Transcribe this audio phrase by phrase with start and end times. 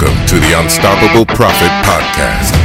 [0.00, 2.56] Welcome to the Unstoppable Profit Podcast.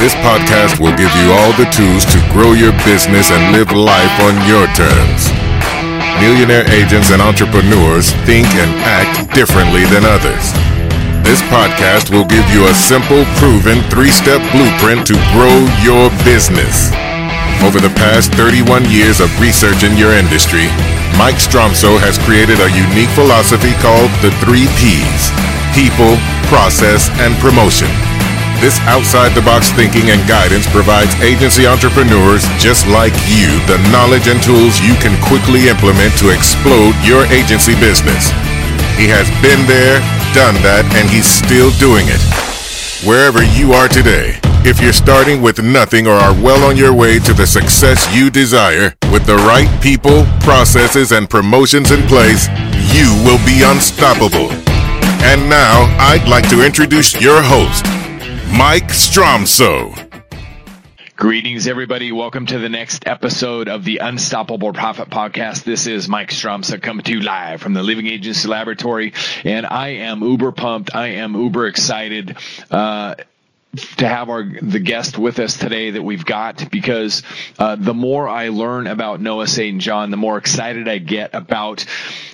[0.00, 4.16] This podcast will give you all the tools to grow your business and live life
[4.24, 5.28] on your terms.
[6.16, 10.48] Millionaire agents and entrepreneurs think and act differently than others.
[11.20, 16.88] This podcast will give you a simple, proven three step blueprint to grow your business.
[17.60, 20.72] Over the past 31 years of research in your industry,
[21.20, 26.16] Mike Stromsoe has created a unique philosophy called the three P's people,
[26.48, 27.88] process, and promotion.
[28.62, 34.28] This outside the box thinking and guidance provides agency entrepreneurs just like you the knowledge
[34.30, 38.30] and tools you can quickly implement to explode your agency business.
[38.94, 39.98] He has been there,
[40.30, 42.22] done that, and he's still doing it.
[43.02, 47.18] Wherever you are today, if you're starting with nothing or are well on your way
[47.18, 52.46] to the success you desire, with the right people, processes, and promotions in place,
[52.94, 54.54] you will be unstoppable.
[55.24, 57.84] And now, I'd like to introduce your host,
[58.52, 59.94] Mike Stromsoe.
[61.14, 62.10] Greetings, everybody.
[62.10, 65.62] Welcome to the next episode of the Unstoppable Profit Podcast.
[65.62, 69.12] This is Mike Stromsoe coming to you live from the Living Agency Laboratory,
[69.44, 70.92] and I am uber pumped.
[70.94, 72.36] I am uber excited.
[72.68, 73.14] Uh,
[73.96, 77.22] to have our the guest with us today that we've got because
[77.58, 79.80] uh, the more I learn about Noah St.
[79.80, 81.86] John, the more excited I get about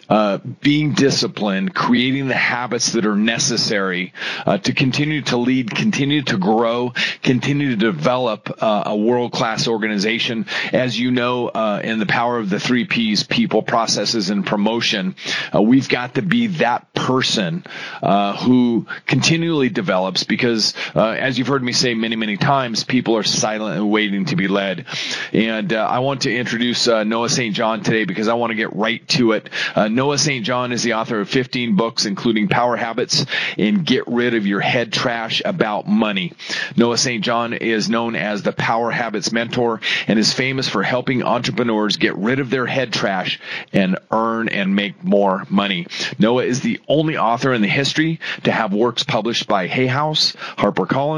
[0.08, 4.14] uh, being disciplined, creating the habits that are necessary
[4.46, 9.68] uh, to continue to lead, continue to grow, continue to develop uh, a world class
[9.68, 10.46] organization.
[10.72, 15.14] As you know, uh, in the power of the three P's, people, processes, and promotion,
[15.54, 17.64] uh, we've got to be that person
[18.38, 20.72] who continually develops because,
[21.28, 24.48] as you've heard me say many, many times, people are silent and waiting to be
[24.48, 24.86] led.
[25.34, 27.54] And uh, I want to introduce uh, Noah St.
[27.54, 29.50] John today because I want to get right to it.
[29.74, 30.42] Uh, Noah St.
[30.42, 33.26] John is the author of 15 books, including Power Habits
[33.58, 36.32] and Get Rid of Your Head Trash About Money.
[36.76, 37.22] Noah St.
[37.22, 42.16] John is known as the Power Habits Mentor and is famous for helping entrepreneurs get
[42.16, 43.38] rid of their head trash
[43.74, 45.88] and earn and make more money.
[46.18, 50.32] Noah is the only author in the history to have works published by Hay House,
[50.56, 51.17] HarperCollins,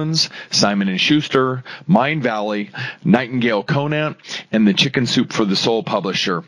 [0.51, 2.71] Simon and Schuster, Mindvalley,
[3.05, 4.17] Nightingale Conant,
[4.51, 6.43] and the Chicken Soup for the Soul publisher.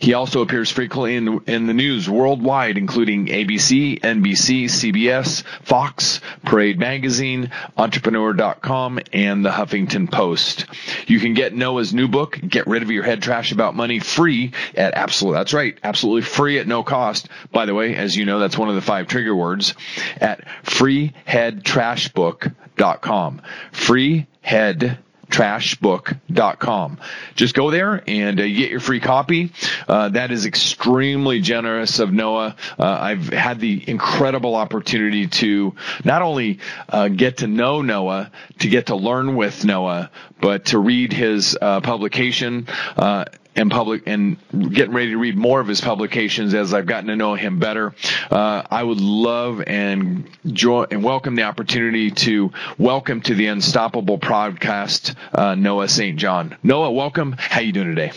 [0.00, 6.78] He also appears frequently in, in the news worldwide, including ABC, NBC, CBS, Fox, Parade
[6.78, 10.66] Magazine, Entrepreneur.com, and the Huffington Post.
[11.06, 14.52] You can get Noah's new book, Get Rid of Your Head Trash About Money, free
[14.74, 15.34] at absolute.
[15.34, 17.28] That's right, absolutely free at no cost.
[17.52, 19.74] By the way, as you know, that's one of the five trigger words
[20.20, 22.63] at freeheadtrashbook.com.
[22.76, 24.98] Freehead
[25.34, 26.98] trashbook.com.
[27.34, 29.52] Just go there and uh, get your free copy.
[29.88, 32.54] Uh, that is extremely generous of Noah.
[32.78, 35.74] Uh, I've had the incredible opportunity to
[36.04, 38.30] not only uh, get to know Noah,
[38.60, 43.24] to get to learn with Noah, but to read his uh, publication uh,
[43.56, 47.16] and public and getting ready to read more of his publications as I've gotten to
[47.16, 47.94] know him better.
[48.30, 54.18] Uh, I would love and joy and welcome the opportunity to welcome to the Unstoppable
[54.18, 56.18] podcast uh, Noah St.
[56.18, 56.56] John.
[56.62, 57.34] Noah, welcome.
[57.38, 58.12] How you doing today?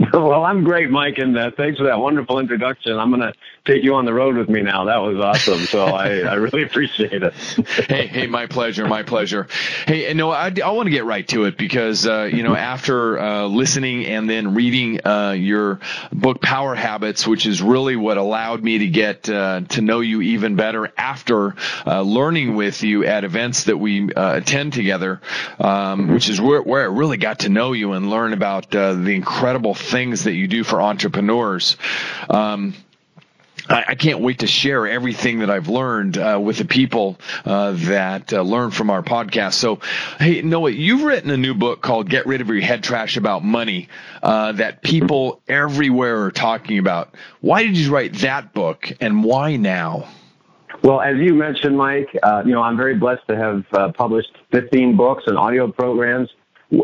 [0.12, 2.98] Well, I'm great, Mike, and uh, thanks for that wonderful introduction.
[2.98, 3.32] I'm going to
[3.64, 4.84] take you on the road with me now.
[4.84, 5.60] That was awesome.
[5.60, 7.34] So I, I really appreciate it.
[7.34, 9.46] hey, hey, my pleasure, my pleasure.
[9.86, 12.54] Hey, and no, I, I want to get right to it because uh, you know
[12.54, 15.80] after uh, listening and then reading uh, your
[16.12, 20.22] book Power Habits, which is really what allowed me to get uh, to know you
[20.22, 21.54] even better after
[21.86, 25.20] uh, learning with you at events that we attend together,
[25.58, 29.10] um, which is where, where I really got to know you and learn about the
[29.10, 31.76] incredible things that you do for entrepreneurs.
[32.28, 32.74] Um,
[33.68, 38.32] I, can't wait to share everything that I've learned uh, with the people uh, that
[38.32, 39.54] uh, learn from our podcast.
[39.54, 39.80] So,
[40.18, 43.44] hey, Noah, you've written a new book called "Get Rid of Your Head Trash About
[43.44, 43.88] Money"
[44.22, 47.14] uh, that people everywhere are talking about.
[47.40, 50.08] Why did you write that book, and why now?
[50.82, 54.36] Well, as you mentioned, Mike, uh, you know I'm very blessed to have uh, published
[54.52, 56.30] 15 books and audio programs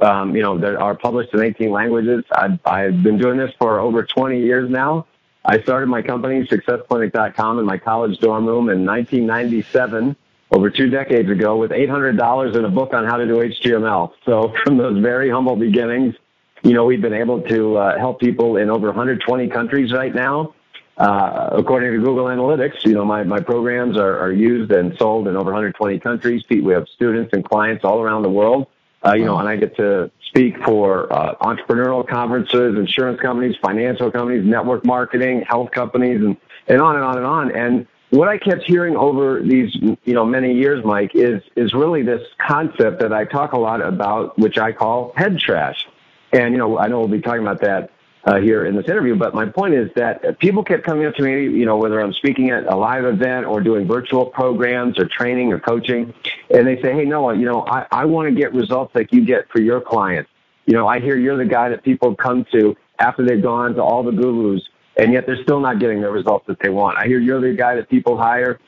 [0.03, 2.25] um, you know, that are published in 18 languages.
[2.33, 5.07] I've, I've been doing this for over 20 years now.
[5.45, 10.17] I started my company, SuccessClinic.com, in my college dorm room in 1997,
[10.51, 14.13] over two decades ago, with $800 in a book on how to do HTML.
[14.25, 16.17] So from those very humble beginnings,
[16.65, 20.53] you know, we've been able to uh, help people in over 120 countries right now.
[20.97, 25.29] Uh, according to Google Analytics, you know, my, my programs are, are used and sold
[25.29, 26.43] in over 120 countries.
[26.49, 28.67] We have students and clients all around the world.
[29.07, 34.11] Uh, you know, and I get to speak for uh, entrepreneurial conferences, insurance companies, financial
[34.11, 36.37] companies, network marketing, health companies, and,
[36.67, 37.53] and on and on and on.
[37.53, 42.03] And what I kept hearing over these, you know, many years, Mike, is is really
[42.03, 45.87] this concept that I talk a lot about, which I call head trash.
[46.33, 47.91] And you know, I know we'll be talking about that
[48.27, 49.15] uh, here in this interview.
[49.15, 52.13] But my point is that people kept coming up to me, you know, whether I'm
[52.13, 56.13] speaking at a live event or doing virtual programs or training or coaching,
[56.51, 59.25] and they say, "Hey, Noah, you know, I, I want to get results like you
[59.25, 60.31] get for your clients.
[60.67, 63.83] You know, I hear you're the guy that people come to after they've gone to
[63.83, 64.63] all the gurus,
[64.97, 66.99] and yet they're still not getting the results that they want.
[66.99, 68.59] I hear you're the guy that people hire."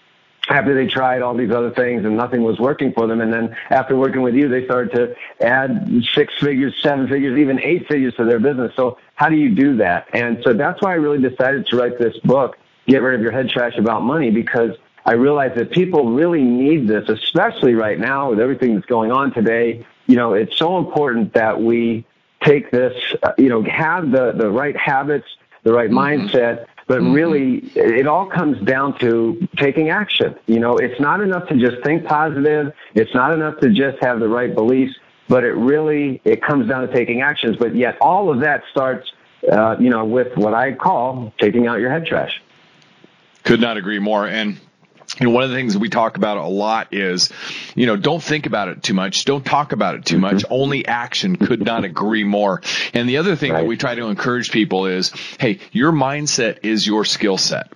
[0.49, 3.21] After they tried all these other things and nothing was working for them.
[3.21, 7.61] And then after working with you, they started to add six figures, seven figures, even
[7.61, 8.73] eight figures to their business.
[8.77, 10.09] So how do you do that?
[10.13, 12.57] And so that's why I really decided to write this book,
[12.87, 14.73] Get Rid of Your Head Trash About Money, because
[15.05, 19.33] I realized that people really need this, especially right now with everything that's going on
[19.33, 19.87] today.
[20.07, 22.07] You know, it's so important that we
[22.43, 25.27] take this, uh, you know, have the, the right habits,
[25.63, 26.29] the right mm-hmm.
[26.29, 27.13] mindset, but mm-hmm.
[27.13, 30.35] really, it all comes down to taking action.
[30.47, 32.73] You know, it's not enough to just think positive.
[32.95, 34.95] It's not enough to just have the right beliefs,
[35.29, 37.59] but it really, it comes down to taking actions.
[37.59, 39.13] But yet all of that starts,
[39.53, 42.43] uh, you know, with what I call taking out your head trash.
[43.45, 44.27] Could not agree more.
[44.27, 44.59] And
[45.21, 47.31] you know, one of the things we talk about a lot is,
[47.75, 49.25] you know, don't think about it too much.
[49.25, 50.37] Don't talk about it too much.
[50.37, 50.53] Mm-hmm.
[50.53, 52.63] Only action could not agree more.
[52.95, 53.61] And the other thing right.
[53.61, 57.73] that we try to encourage people is, hey, your mindset is your skill set.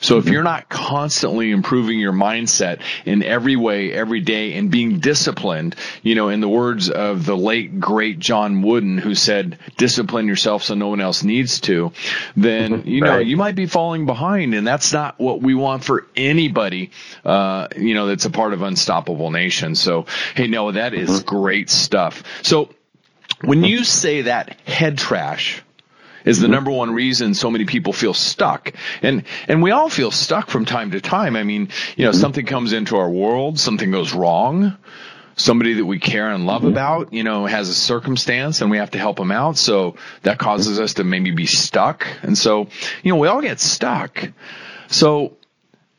[0.00, 5.00] So if you're not constantly improving your mindset in every way, every day, and being
[5.00, 10.26] disciplined, you know, in the words of the late great John Wooden, who said, "Discipline
[10.28, 11.92] yourself so no one else needs to,"
[12.36, 13.26] then you know right.
[13.26, 16.90] you might be falling behind, and that's not what we want for anybody.
[17.24, 19.74] Uh, you know, that's a part of Unstoppable Nation.
[19.74, 21.36] So hey, Noah, that is mm-hmm.
[21.36, 22.22] great stuff.
[22.42, 22.70] So
[23.42, 25.62] when you say that head trash
[26.28, 26.52] is the mm-hmm.
[26.54, 28.72] number one reason so many people feel stuck.
[29.02, 31.36] And, and we all feel stuck from time to time.
[31.36, 32.20] I mean, you know, mm-hmm.
[32.20, 34.76] something comes into our world, something goes wrong.
[35.36, 36.72] Somebody that we care and love mm-hmm.
[36.72, 39.56] about, you know, has a circumstance and we have to help them out.
[39.56, 42.08] So that causes us to maybe be stuck.
[42.22, 42.66] And so,
[43.04, 44.30] you know, we all get stuck.
[44.88, 45.36] So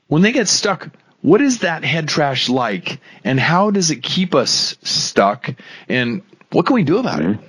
[0.07, 0.89] when they get stuck,
[1.21, 5.49] what is that head trash like and how does it keep us stuck
[5.87, 6.21] and
[6.51, 7.39] what can we do about it?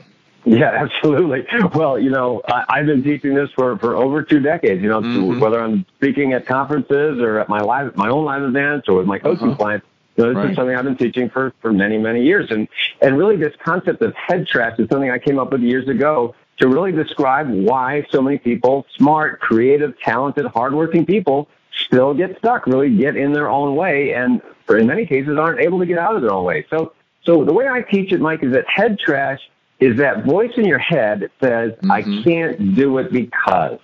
[0.45, 1.47] Yeah, absolutely.
[1.75, 4.83] Well, you know, I, have been teaching this for, for over two decades.
[4.83, 5.41] You know, mm-hmm.
[5.41, 9.07] whether I'm speaking at conferences or at my live, my own live events or with
[9.07, 9.57] my coaching uh-huh.
[9.57, 9.87] clients.
[10.17, 10.51] You know, this right.
[10.51, 12.51] is something I've been teaching for, for many, many years.
[12.51, 12.69] And,
[13.01, 16.35] and really this concept of head trash is something I came up with years ago
[16.59, 21.49] to really describe why so many people, smart, creative, talented, hardworking people
[21.87, 25.61] still get stuck, really get in their own way and for in many cases aren't
[25.61, 26.67] able to get out of their own way.
[26.71, 26.93] So,
[27.25, 29.41] so the way I teach it, Mike, is that head trash
[29.81, 31.91] is that voice in your head that says, mm-hmm.
[31.91, 33.79] I can't do it because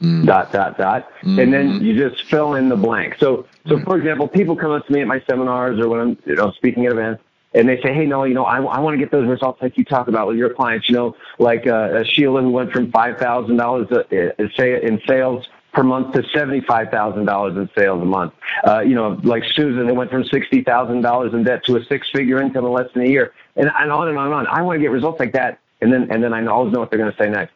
[0.00, 0.26] mm-hmm.
[0.26, 1.10] dot, dot, dot.
[1.22, 1.38] Mm-hmm.
[1.38, 1.84] And then mm-hmm.
[1.84, 3.16] you just fill in the blank.
[3.18, 3.84] So, so mm.
[3.84, 6.52] for example, people come up to me at my seminars or when I'm, you know,
[6.52, 7.22] speaking at events
[7.54, 9.78] and they say, Hey, no, you know, I, I want to get those results like
[9.78, 13.92] you talk about with your clients, you know, like, uh, Sheila who went from $5,000
[13.92, 18.32] uh, say in sales per month to $75,000 in sales a month.
[18.66, 22.40] Uh, you know, like Susan, who went from $60,000 in debt to a six figure
[22.40, 24.46] income in less than a year and, and on and on and on.
[24.46, 25.60] I want to get results like that.
[25.80, 27.52] And then, and then I always know what they're going to say next.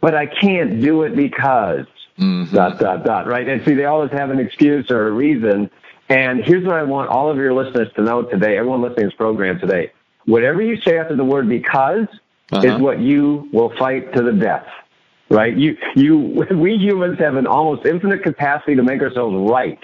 [0.00, 1.86] But I can't do it because
[2.18, 2.54] mm-hmm.
[2.54, 3.48] dot, dot, dot, right?
[3.48, 5.70] And see, they always have an excuse or a reason.
[6.08, 9.06] And here's what I want all of your listeners to know today, everyone listening to
[9.06, 9.92] this program today.
[10.24, 12.06] Whatever you say after the word because
[12.50, 12.66] uh-huh.
[12.66, 14.66] is what you will fight to the death
[15.28, 15.56] right?
[15.56, 16.18] You, you,
[16.50, 19.78] we humans have an almost infinite capacity to make ourselves right.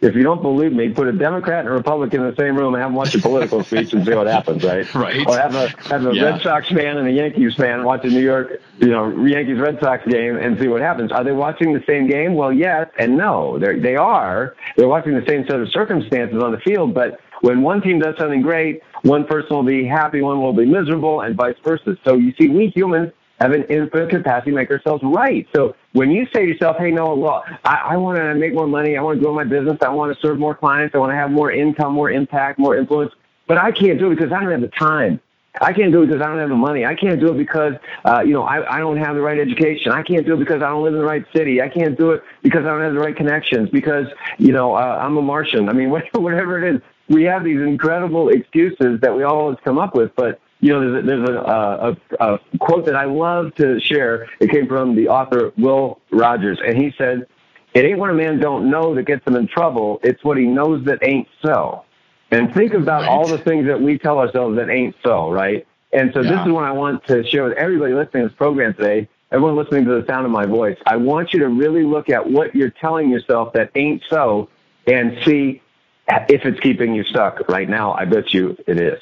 [0.00, 2.74] If you don't believe me, put a Democrat and a Republican in the same room
[2.74, 4.86] and have them watch a political speech and see what happens, right?
[4.94, 5.26] Right.
[5.26, 6.22] Or have a have a yeah.
[6.22, 9.80] Red Sox fan and a Yankees fan watch a New York, you know, Yankees Red
[9.80, 11.10] Sox game and see what happens.
[11.10, 12.34] Are they watching the same game?
[12.34, 13.58] Well, yes and no.
[13.58, 14.54] They they are.
[14.76, 18.16] They're watching the same set of circumstances on the field, but when one team does
[18.18, 21.96] something great, one person will be happy, one will be miserable, and vice versa.
[22.04, 25.46] So you see, we humans have an infinite capacity to make ourselves right.
[25.54, 28.66] So when you say to yourself, hey, Noah, well, I, I want to make more
[28.66, 28.96] money.
[28.96, 29.78] I want to grow my business.
[29.80, 30.94] I want to serve more clients.
[30.94, 33.12] I want to have more income, more impact, more influence.
[33.46, 35.20] But I can't do it because I don't have the time.
[35.60, 36.84] I can't do it because I don't have the money.
[36.84, 39.92] I can't do it because, uh, you know, I, I don't have the right education.
[39.92, 41.60] I can't do it because I don't live in the right city.
[41.60, 44.06] I can't do it because I don't have the right connections because,
[44.38, 45.68] you know, uh, I'm a Martian.
[45.68, 49.94] I mean, whatever it is, we have these incredible excuses that we always come up
[49.94, 53.54] with, but you know, there's a, there's a, uh, a, a, quote that I love
[53.56, 54.28] to share.
[54.40, 57.26] It came from the author Will Rogers, and he said,
[57.74, 60.00] "It ain't what a man don't know that gets him in trouble.
[60.02, 61.84] It's what he knows that ain't so."
[62.30, 63.08] And think about right.
[63.08, 65.66] all the things that we tell ourselves that ain't so, right?
[65.92, 66.30] And so yeah.
[66.30, 69.08] this is what I want to share with everybody listening to this program today.
[69.30, 72.30] Everyone listening to the sound of my voice, I want you to really look at
[72.30, 74.48] what you're telling yourself that ain't so
[74.86, 75.60] and see
[76.08, 77.92] if it's keeping you stuck right now.
[77.92, 79.00] I bet you it is.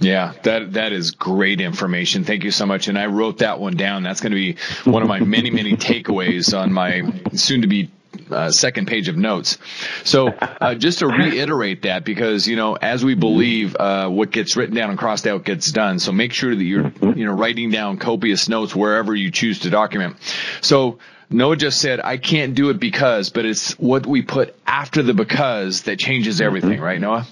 [0.00, 2.24] Yeah, that that is great information.
[2.24, 2.86] Thank you so much.
[2.88, 4.04] And I wrote that one down.
[4.04, 7.02] That's going to be one of my many many takeaways on my
[7.34, 7.90] soon to be
[8.30, 9.58] uh, second page of notes.
[10.04, 14.56] So uh, just to reiterate that, because you know, as we believe, uh, what gets
[14.56, 15.98] written down and crossed out gets done.
[15.98, 19.70] So make sure that you're you know writing down copious notes wherever you choose to
[19.70, 20.16] document.
[20.60, 20.98] So.
[21.30, 25.12] Noah just said, I can't do it because, but it's what we put after the
[25.12, 27.26] because that changes everything, right, Noah?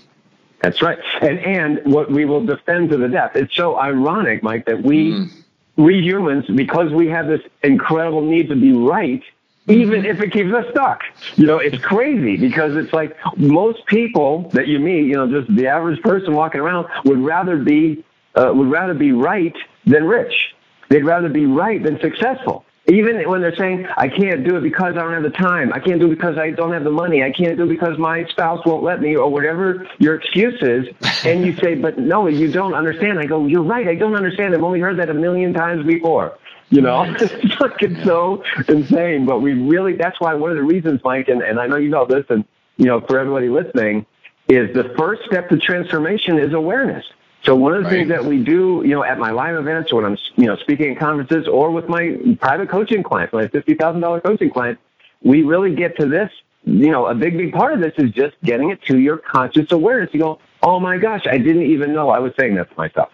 [0.62, 0.98] That's right.
[1.20, 3.32] And, and what we will defend to the death.
[3.36, 5.30] It's so ironic, Mike, that we, mm.
[5.76, 9.22] we humans, because we have this incredible need to be right,
[9.68, 11.02] even if it keeps us stuck.
[11.36, 15.54] You know, it's crazy because it's like most people that you meet, you know, just
[15.54, 20.54] the average person walking around would rather be, uh, would rather be right than rich.
[20.88, 22.64] They'd rather be right than successful.
[22.88, 25.72] Even when they're saying, I can't do it because I don't have the time.
[25.72, 27.24] I can't do it because I don't have the money.
[27.24, 30.86] I can't do it because my spouse won't let me or whatever your excuse is.
[31.26, 33.18] And you say, but no, you don't understand.
[33.18, 33.88] I go, you're right.
[33.88, 34.54] I don't understand.
[34.54, 36.38] I've only heard that a million times before.
[36.68, 39.26] You know, it's fucking so insane.
[39.26, 41.88] But we really, that's why one of the reasons, Mike, and, and I know you
[41.88, 42.44] know this, and,
[42.76, 44.06] you know, for everybody listening,
[44.48, 47.04] is the first step to transformation is awareness.
[47.46, 47.92] So one of the right.
[47.92, 50.56] things that we do, you know, at my live events or when I'm, you know,
[50.56, 54.82] speaking at conferences or with my private coaching clients, my $50,000 coaching clients,
[55.22, 56.28] we really get to this,
[56.64, 59.70] you know, a big, big part of this is just getting it to your conscious
[59.70, 60.10] awareness.
[60.12, 63.10] You go, oh my gosh, I didn't even know I was saying that to myself.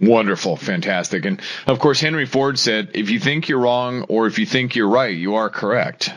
[0.00, 1.26] Wonderful, fantastic.
[1.26, 4.74] And of course, Henry Ford said, if you think you're wrong or if you think
[4.74, 6.12] you're right, you are correct.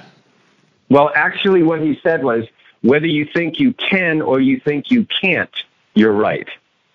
[0.90, 2.46] Well, actually, what he said was,
[2.82, 5.50] whether you think you can or you think you can't,
[5.98, 6.48] you're right.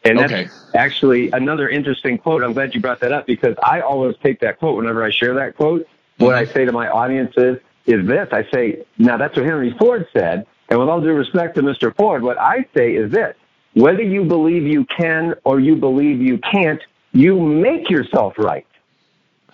[0.05, 0.49] And that's okay.
[0.75, 2.43] actually another interesting quote.
[2.43, 5.35] I'm glad you brought that up because I always take that quote whenever I share
[5.35, 5.83] that quote.
[5.83, 6.25] Mm-hmm.
[6.25, 8.29] What I say to my audience is, is this.
[8.33, 10.47] I say, now that's what Henry Ford said.
[10.69, 11.95] And with all due respect to Mr.
[11.95, 13.37] Ford, what I say is this.
[13.75, 16.81] Whether you believe you can or you believe you can't,
[17.13, 18.67] you make yourself right.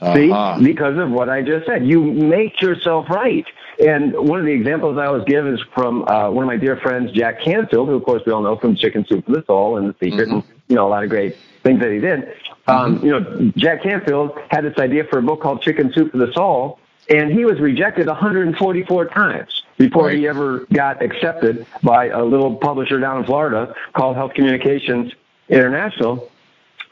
[0.00, 0.58] Uh-huh.
[0.58, 3.44] See, because of what I just said, you make yourself right.
[3.84, 6.76] And one of the examples I always give is from uh, one of my dear
[6.76, 9.76] friends, Jack Canfield, who of course we all know from Chicken Soup for the Soul
[9.76, 10.38] and The Secret, mm-hmm.
[10.38, 12.34] and you know a lot of great things that he did.
[12.66, 13.06] Um, mm-hmm.
[13.06, 16.32] You know, Jack Canfield had this idea for a book called Chicken Soup for the
[16.32, 20.18] Soul, and he was rejected 144 times before right.
[20.18, 25.12] he ever got accepted by a little publisher down in Florida called Health Communications
[25.48, 26.28] International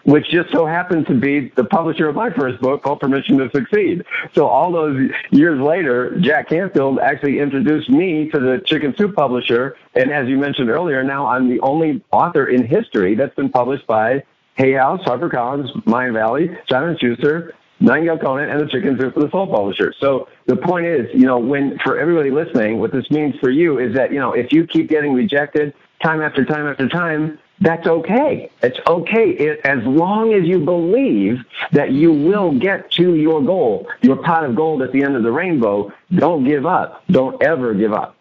[0.07, 3.51] which just so happened to be the publisher of my first book called Permission to
[3.51, 4.05] Succeed.
[4.35, 9.77] So all those years later, Jack Canfield actually introduced me to the Chicken Soup publisher.
[9.95, 13.87] And as you mentioned earlier, now I'm the only author in history that's been published
[13.89, 14.23] by
[14.55, 19.49] Hay House, HarperCollins, Mindvalley, Simon Schuster, Nightingale Conant, and the Chicken Soup for the Soul
[19.49, 19.93] publisher.
[19.99, 23.81] So the point is, you know, when for everybody listening, what this means for you
[23.81, 27.87] is that, you know, if you keep getting rejected time after time after time, that's
[27.87, 28.51] okay.
[28.63, 31.39] It's okay it, as long as you believe
[31.73, 35.23] that you will get to your goal, your pot of gold at the end of
[35.23, 35.93] the rainbow.
[36.15, 37.03] Don't give up.
[37.09, 38.16] Don't ever give up.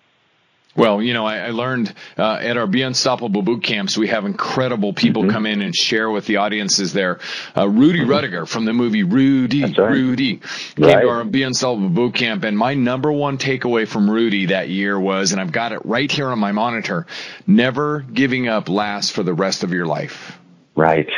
[0.76, 4.26] Well, you know, I, I learned uh, at our Be Unstoppable boot camps, we have
[4.26, 5.32] incredible people mm-hmm.
[5.32, 7.20] come in and share with the audiences there.
[7.56, 8.12] Uh, Rudy mm-hmm.
[8.12, 9.78] Ruettiger from the movie Rudy, right.
[9.78, 10.38] Rudy
[10.76, 11.02] came right.
[11.02, 15.00] to our Be Unstoppable boot camp, and my number one takeaway from Rudy that year
[15.00, 17.08] was, and I've got it right here on my monitor:
[17.48, 20.38] never giving up lasts for the rest of your life.
[20.76, 21.10] Right.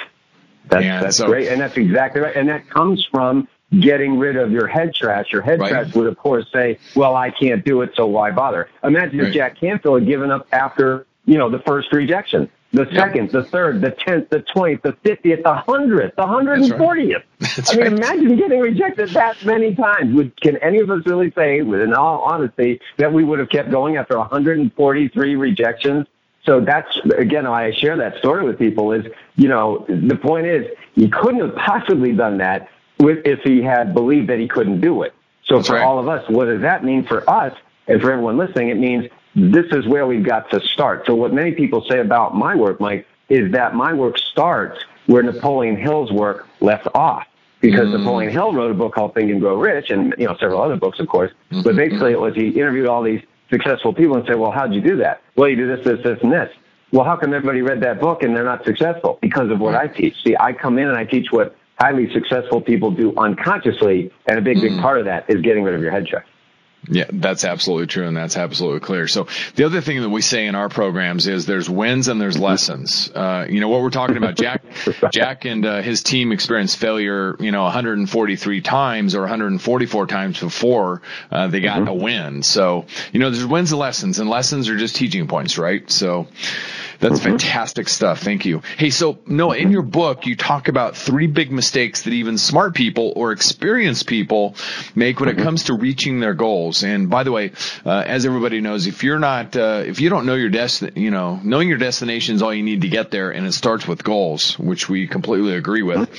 [0.70, 3.48] That's, that's so, great, and that's exactly right, and that comes from
[3.80, 5.32] getting rid of your head trash.
[5.32, 5.70] Your head right.
[5.70, 8.70] trash would, of course, say, well, I can't do it, so why bother?
[8.84, 9.28] Imagine right.
[9.28, 12.50] if Jack Canfield had given up after, you know, the first rejection.
[12.74, 16.78] The second, the third, the tenth, the twentieth, the fiftieth, the hundredth, the hundred and
[16.78, 17.24] fortieth.
[17.42, 17.94] I mean, right.
[17.94, 20.14] imagine getting rejected that many times.
[20.14, 23.48] Would can any of us really say, with in all honesty, that we would have
[23.50, 26.08] kept going after 143 rejections?
[26.46, 28.92] So that's again I share that story with people.
[28.92, 29.06] Is
[29.38, 32.68] you know the point is you couldn't have possibly done that
[33.00, 35.14] if he had believed that he couldn't do it.
[35.46, 35.84] So That's for right.
[35.84, 37.54] all of us, what does that mean for us
[37.88, 38.70] and for everyone listening?
[38.70, 41.06] It means this is where we've got to start.
[41.06, 45.24] So what many people say about my work, Mike, is that my work starts where
[45.24, 47.26] Napoleon Hill's work left off.
[47.60, 47.98] Because mm.
[47.98, 50.76] Napoleon Hill wrote a book called Think and Grow Rich and, you know, several other
[50.76, 51.32] books, of course.
[51.52, 51.64] Mm-hmm.
[51.64, 54.82] But basically it was he interviewed all these successful people and said, well, how'd you
[54.82, 55.22] do that?
[55.36, 56.52] Well, you do this, this, this, and this.
[56.92, 59.18] Well, how come everybody read that book and they're not successful?
[59.22, 60.16] Because of what I teach.
[60.24, 64.42] See, I come in and I teach what highly successful people do unconsciously, and a
[64.42, 64.82] big, big mm.
[64.82, 66.26] part of that is getting rid of your head check.
[66.90, 69.08] Yeah, that's absolutely true, and that's absolutely clear.
[69.08, 72.38] So the other thing that we say in our programs is there's wins and there's
[72.38, 73.12] lessons.
[73.14, 74.36] Uh, you know what we're talking about.
[74.36, 74.64] Jack,
[75.12, 77.36] Jack, and uh, his team experienced failure.
[77.40, 81.88] You know, 143 times or 144 times before uh, they got mm-hmm.
[81.90, 82.44] a win.
[82.44, 85.90] So you know, there's wins and lessons, and lessons are just teaching points, right?
[85.92, 86.28] So
[87.00, 87.30] that's mm-hmm.
[87.30, 88.20] fantastic stuff.
[88.20, 88.62] Thank you.
[88.78, 92.76] Hey, so Noah, in your book, you talk about three big mistakes that even smart
[92.76, 94.56] people or experienced people
[94.96, 95.44] make when it mm-hmm.
[95.44, 96.84] comes to reaching their goals.
[96.84, 97.52] And by the way,
[97.86, 101.12] uh, as everybody knows, if you're not, uh, if you don't know your destiny, you
[101.12, 104.04] know, knowing your destination is all you need to get there, and it starts with
[104.04, 106.10] goals, which we completely agree with.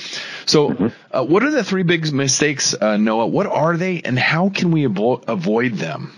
[0.45, 0.87] So, mm-hmm.
[1.11, 3.27] uh, what are the three big mistakes, uh, Noah?
[3.27, 6.13] What are they, and how can we avo- avoid them?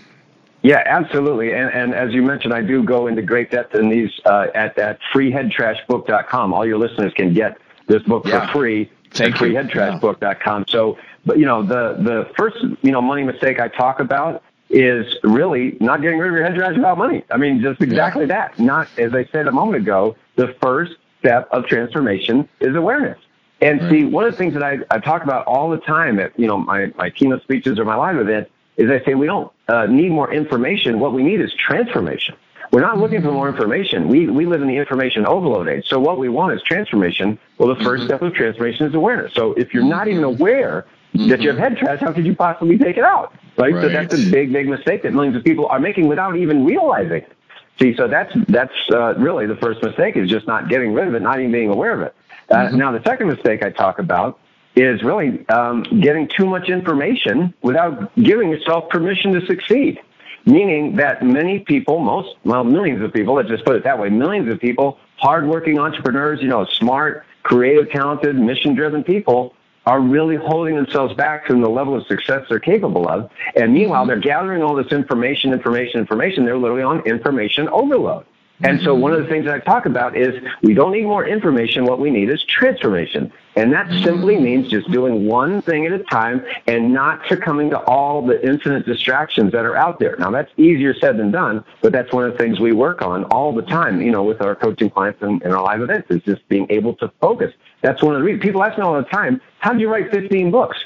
[0.62, 1.52] Yeah, absolutely.
[1.52, 4.76] And, and as you mentioned, I do go into great depth in these uh, at
[4.76, 6.54] that freeheadtrashbook.com.
[6.54, 8.46] All your listeners can get this book yeah.
[8.46, 10.66] for free Thank at freeheadtrashbook.com.
[10.68, 15.16] So, but you know, the the first you know money mistake I talk about is
[15.24, 17.24] really not getting rid of your head trash about money.
[17.30, 18.48] I mean, just exactly yeah.
[18.48, 18.58] that.
[18.58, 20.16] Not as I said a moment ago.
[20.36, 23.18] The first step of transformation is awareness.
[23.60, 23.90] And right.
[23.90, 26.46] see, one of the things that I, I talk about all the time at you
[26.46, 29.86] know my my keynote speeches or my live events is I say we don't uh,
[29.86, 30.98] need more information.
[30.98, 32.36] What we need is transformation.
[32.72, 34.08] We're not looking for more information.
[34.08, 35.84] We, we live in the information overload age.
[35.88, 37.38] So what we want is transformation.
[37.58, 38.04] Well, the 1st mm-hmm.
[38.06, 39.34] step of transformation is awareness.
[39.34, 41.28] So if you're not even aware mm-hmm.
[41.28, 43.34] that you have head trash, how could you possibly take it out?
[43.58, 43.74] Right?
[43.74, 43.82] right?
[43.82, 47.18] So that's a big, big mistake that millions of people are making without even realizing
[47.18, 47.32] it.
[47.78, 51.14] See, so that's that's uh, really the first mistake is just not getting rid of
[51.14, 52.14] it, not even being aware of it.
[52.50, 52.76] Uh, mm-hmm.
[52.76, 54.38] Now, the second mistake I talk about
[54.74, 60.00] is really um, getting too much information without giving yourself permission to succeed.
[60.44, 64.08] Meaning that many people, most, well, millions of people, let's just put it that way,
[64.08, 69.54] millions of people, hardworking entrepreneurs, you know, smart, creative, talented, mission driven people
[69.86, 73.30] are really holding themselves back from the level of success they're capable of.
[73.56, 76.44] And meanwhile, they're gathering all this information, information, information.
[76.44, 78.24] They're literally on information overload.
[78.62, 81.84] And so one of the things I talk about is we don't need more information.
[81.84, 83.32] What we need is transformation.
[83.56, 87.80] And that simply means just doing one thing at a time and not succumbing to
[87.80, 90.16] all the infinite distractions that are out there.
[90.16, 93.24] Now that's easier said than done, but that's one of the things we work on
[93.24, 96.22] all the time, you know, with our coaching clients and, and our live events is
[96.22, 97.52] just being able to focus.
[97.82, 100.10] That's one of the reasons people ask me all the time, how did you write
[100.10, 100.78] 15 books?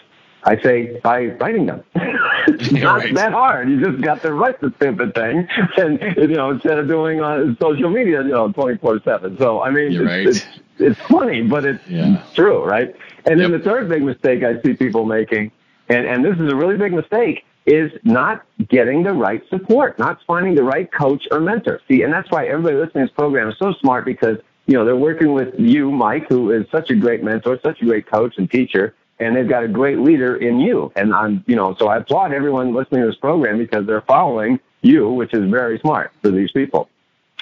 [0.46, 1.82] I say by writing them.
[1.94, 3.14] it's not right.
[3.14, 3.68] that hard.
[3.68, 7.56] You just got to write the stupid thing, and you know instead of doing on
[7.60, 9.36] social media, you know, twenty four seven.
[9.38, 10.26] So I mean, it's, right.
[10.26, 10.46] it's,
[10.78, 12.22] it's, funny, but it's yeah.
[12.34, 12.94] true, right?
[13.24, 13.50] And yep.
[13.50, 15.50] then the third big mistake I see people making,
[15.88, 20.20] and and this is a really big mistake, is not getting the right support, not
[20.28, 21.80] finding the right coach or mentor.
[21.88, 24.84] See, and that's why everybody listening to this program is so smart because you know
[24.84, 28.34] they're working with you, Mike, who is such a great mentor, such a great coach
[28.38, 30.92] and teacher and they've got a great leader in you.
[30.96, 34.60] And I'm, you know, so I applaud everyone listening to this program because they're following
[34.82, 36.88] you, which is very smart for these people.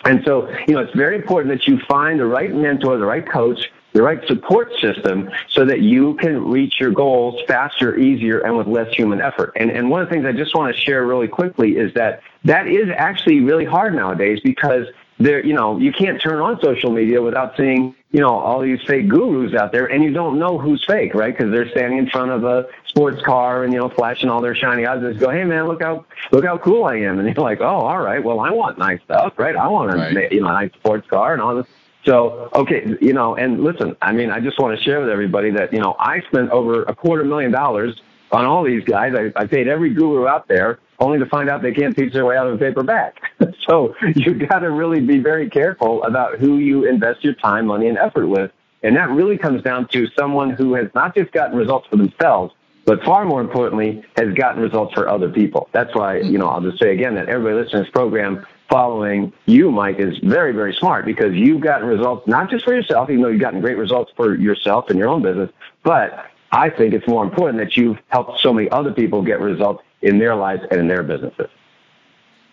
[0.04, 3.26] And so, you know, it's very important that you find the right mentor, the right
[3.26, 8.56] coach, the right support system so that you can reach your goals faster, easier, and
[8.56, 9.52] with less human effort.
[9.56, 12.20] And, and one of the things I just want to share really quickly is that
[12.44, 14.86] that is actually really hard nowadays because
[15.18, 18.80] there, you know, you can't turn on social media without seeing, you know, all these
[18.86, 21.36] fake gurus out there, and you don't know who's fake, right?
[21.36, 24.54] Because they're standing in front of a sports car and you know, flashing all their
[24.54, 25.20] shiny objects.
[25.20, 28.00] Go, hey man, look how look how cool I am, and you're like, oh, all
[28.00, 29.54] right, well, I want nice stuff, right?
[29.54, 30.32] I want a right.
[30.32, 31.66] you know, nice sports car and all this.
[32.04, 35.50] So, okay, you know, and listen, I mean, I just want to share with everybody
[35.52, 38.00] that you know, I spent over a quarter million dollars
[38.32, 39.14] on all these guys.
[39.14, 42.24] I, I paid every guru out there only to find out they can't teach their
[42.24, 43.14] way out of a paper bag.
[43.66, 47.88] so you've got to really be very careful about who you invest your time, money,
[47.88, 48.50] and effort with.
[48.82, 52.54] And that really comes down to someone who has not just gotten results for themselves,
[52.84, 55.68] but far more importantly, has gotten results for other people.
[55.72, 59.32] That's why, you know, I'll just say again that everybody listening to this program following
[59.46, 63.22] you, Mike, is very, very smart because you've gotten results not just for yourself, even
[63.22, 65.50] though you've gotten great results for yourself and your own business,
[65.82, 69.82] but I think it's more important that you've helped so many other people get results
[70.04, 71.48] in their lives and in their businesses.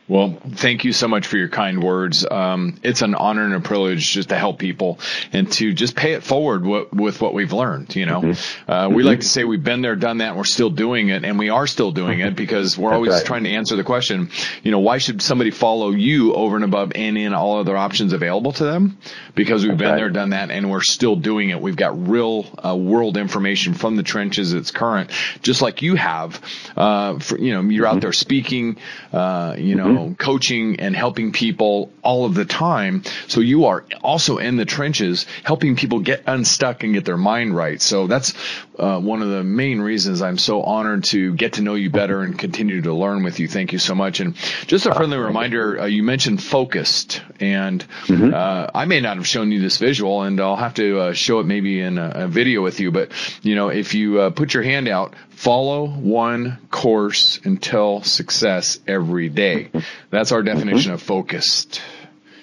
[0.07, 2.25] Well, thank you so much for your kind words.
[2.29, 4.99] Um, it's an honor and a privilege just to help people
[5.31, 7.95] and to just pay it forward what, with what we've learned.
[7.95, 8.71] You know, mm-hmm.
[8.71, 9.07] uh, we mm-hmm.
[9.07, 11.49] like to say we've been there, done that, and we're still doing it, and we
[11.49, 13.25] are still doing it because we're always right.
[13.25, 14.31] trying to answer the question.
[14.63, 18.11] You know, why should somebody follow you over and above any and all other options
[18.11, 18.97] available to them?
[19.33, 19.95] Because we've That's been right.
[19.95, 21.61] there, done that, and we're still doing it.
[21.61, 24.51] We've got real uh, world information from the trenches.
[24.51, 25.11] It's current,
[25.41, 26.41] just like you have.
[26.75, 27.99] Uh, for, you know, you're out mm-hmm.
[28.01, 28.77] there speaking.
[29.13, 33.03] Uh, you know know, coaching and helping people all of the time.
[33.27, 37.55] So you are also in the trenches helping people get unstuck and get their mind
[37.55, 37.81] right.
[37.81, 38.33] So that's
[38.77, 42.21] uh, one of the main reasons I'm so honored to get to know you better
[42.21, 43.47] and continue to learn with you.
[43.47, 44.19] Thank you so much.
[44.19, 44.35] And
[44.67, 48.33] just a friendly reminder, uh, you mentioned focused and mm-hmm.
[48.33, 51.39] uh, I may not have shown you this visual and I'll have to uh, show
[51.39, 52.91] it maybe in a, a, video with you.
[52.91, 53.11] But,
[53.41, 59.29] you know, if you uh, put your hand out, follow one course until success every
[59.29, 59.69] day.
[60.09, 60.93] That's our definition mm-hmm.
[60.93, 61.81] of focused.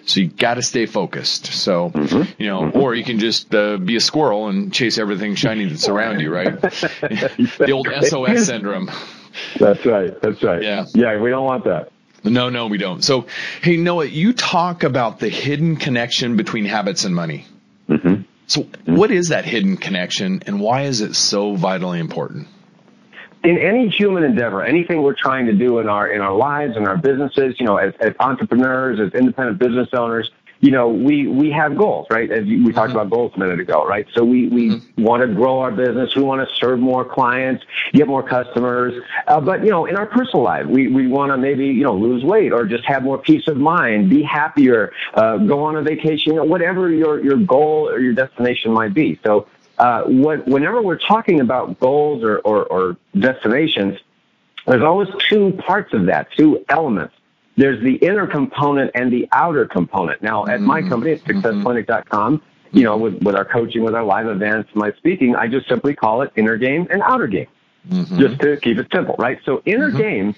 [0.06, 1.46] So you got to stay focused.
[1.46, 2.42] So, mm-hmm.
[2.42, 2.78] you know, mm-hmm.
[2.78, 6.32] or you can just uh, be a squirrel and chase everything shiny that's around you,
[6.32, 6.60] right?
[6.60, 8.90] the old SOS syndrome.
[9.60, 10.18] That's right.
[10.22, 10.62] That's right.
[10.62, 10.86] Yeah.
[10.94, 11.20] Yeah.
[11.20, 11.92] We don't want that.
[12.24, 13.04] No, no, we don't.
[13.04, 13.26] So,
[13.62, 17.46] hey, Noah, you talk about the hidden connection between habits and money.
[17.88, 18.22] Mm-hmm.
[18.46, 18.96] So, mm-hmm.
[18.96, 22.48] what is that hidden connection and why is it so vitally important?
[23.44, 26.86] In any human endeavor, anything we're trying to do in our in our lives and
[26.86, 31.50] our businesses, you know, as, as entrepreneurs, as independent business owners, you know, we we
[31.52, 32.30] have goals, right?
[32.30, 32.98] As we talked mm-hmm.
[32.98, 34.06] about goals a minute ago, right?
[34.14, 35.02] So we we mm-hmm.
[35.02, 38.94] want to grow our business, we want to serve more clients, get more customers,
[39.28, 41.94] uh, but you know, in our personal life, we we want to maybe you know
[41.94, 45.82] lose weight or just have more peace of mind, be happier, uh, go on a
[45.82, 49.18] vacation, you know, whatever your your goal or your destination might be.
[49.24, 49.46] So
[49.78, 53.98] uh, what, whenever we're talking about goals or, or, or destinations,
[54.66, 57.14] there's always two parts of that, two elements.
[57.56, 60.22] There's the inner component and the outer component.
[60.22, 60.88] Now, at my mm-hmm.
[60.90, 61.40] company, at mm-hmm.
[61.40, 65.68] successclinic.com, you know, with, with our coaching, with our live events, my speaking, I just
[65.68, 67.48] simply call it inner game and outer game,
[67.88, 68.18] mm-hmm.
[68.18, 69.40] just to keep it simple, right?
[69.44, 69.98] So inner mm-hmm.
[69.98, 70.34] game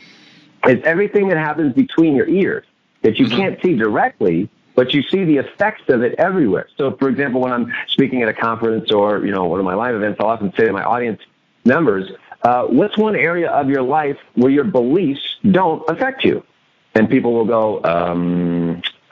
[0.67, 2.65] is everything that happens between your ears
[3.03, 3.37] that you mm-hmm.
[3.37, 4.49] can't see directly,
[4.81, 6.67] but you see the effects of it everywhere.
[6.79, 9.75] So, for example, when I'm speaking at a conference or you know one of my
[9.75, 11.21] live events, I'll often say to my audience
[11.67, 12.11] members,
[12.45, 16.43] uh, "What's one area of your life where your beliefs don't affect you?"
[16.95, 18.60] And people will go, um,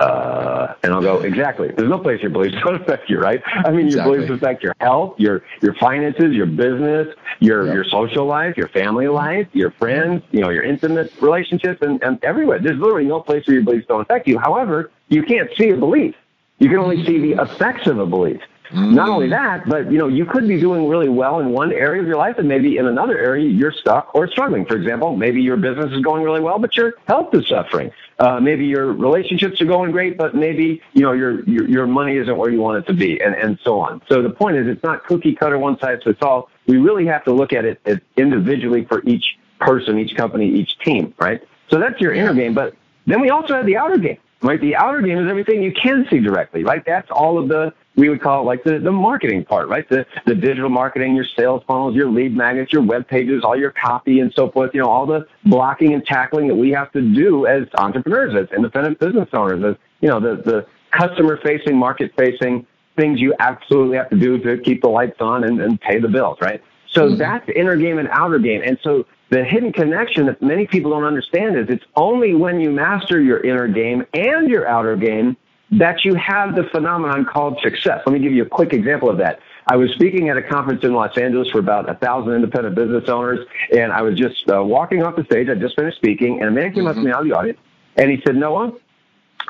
[0.01, 1.69] uh, and I'll go, exactly.
[1.77, 3.43] There's no place your beliefs don't affect you, right?
[3.47, 4.13] I mean, exactly.
[4.13, 7.09] your beliefs affect your health, your, your finances, your business,
[7.41, 7.75] your, yep.
[7.75, 12.23] your social life, your family life, your friends, you know, your intimate relationships and, and
[12.23, 12.61] everywhere.
[12.61, 14.39] There's literally no place where your beliefs don't affect you.
[14.39, 16.15] However, you can't see a belief.
[16.59, 18.41] You can only see the effects of a belief.
[18.71, 18.93] Mm.
[18.93, 22.01] Not only that, but you know, you could be doing really well in one area
[22.01, 24.67] of your life and maybe in another area you're stuck or struggling.
[24.67, 27.91] For example, maybe your business is going really well, but your health is suffering.
[28.19, 32.17] Uh, maybe your relationships are going great, but maybe, you know, your, your, your money
[32.17, 34.03] isn't where you want it to be and, and so on.
[34.09, 36.51] So the point is it's not cookie cutter one size fits all.
[36.67, 40.79] We really have to look at it as individually for each person, each company, each
[40.81, 41.43] team, right?
[41.71, 42.75] So that's your inner game, but
[43.07, 44.61] then we also have the outer game right?
[44.61, 46.83] The outer game is everything you can see directly, right?
[46.87, 49.89] That's all of the, we would call it like the, the marketing part, right?
[49.89, 53.73] The, the digital marketing, your sales funnels, your lead magnets, your web pages, all your
[53.73, 57.01] copy and so forth, you know, all the blocking and tackling that we have to
[57.01, 62.13] do as entrepreneurs, as independent business owners, as, you know, the, the customer facing, market
[62.17, 65.99] facing things you absolutely have to do to keep the lights on and, and pay
[65.99, 66.63] the bills, right?
[66.93, 67.17] So mm-hmm.
[67.17, 68.63] that's inner game and outer game.
[68.65, 72.71] And so the hidden connection that many people don't understand is it's only when you
[72.71, 75.37] master your inner game and your outer game
[75.73, 78.01] that you have the phenomenon called success.
[78.07, 79.41] Let me give you a quick example of that.
[79.67, 83.07] I was speaking at a conference in Los Angeles for about a thousand independent business
[83.11, 85.51] owners, and I was just uh, walking off the stage.
[85.51, 87.59] I just finished speaking, and a man came up to me out of the audience,
[87.97, 88.73] and he said, Noah,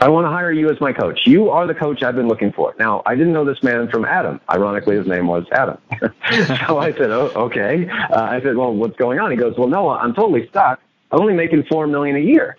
[0.00, 1.26] I want to hire you as my coach.
[1.26, 2.74] You are the coach I've been looking for.
[2.78, 4.40] Now, I didn't know this man from Adam.
[4.48, 5.78] Ironically, his name was Adam.
[6.00, 7.88] so I said, oh, okay.
[7.88, 9.32] Uh, I said, well, what's going on?
[9.32, 10.80] He goes, well, Noah, I'm totally stuck.
[11.10, 12.56] I'm only making four million a year.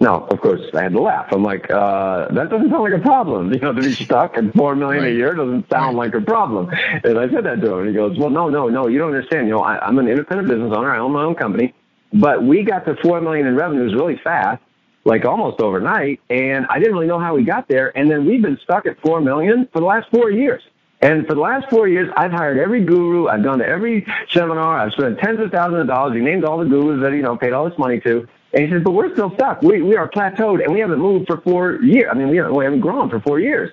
[0.00, 1.28] Now, of course, I had to laugh.
[1.32, 3.52] I'm like, uh, that doesn't sound like a problem.
[3.54, 5.12] You know, to be stuck at four million right.
[5.12, 6.68] a year doesn't sound like a problem.
[7.04, 9.14] And I said that to him, and he goes, well, no, no, no, you don't
[9.14, 9.46] understand.
[9.46, 10.94] You know, I, I'm an independent business owner.
[10.94, 11.72] I own my own company,
[12.12, 14.60] but we got to four million in revenues really fast
[15.04, 16.20] like almost overnight.
[16.30, 17.96] And I didn't really know how we got there.
[17.96, 20.62] And then we've been stuck at four million for the last four years.
[21.00, 23.28] And for the last four years, I've hired every guru.
[23.28, 24.78] I've gone to every seminar.
[24.78, 26.14] I've spent tens of thousands of dollars.
[26.14, 28.26] He named all the gurus that, you know, paid all this money to.
[28.54, 29.60] And he says, but we're still stuck.
[29.60, 32.08] We, we are plateaued and we haven't moved for four years.
[32.10, 33.70] I mean, we haven't, we haven't grown for four years.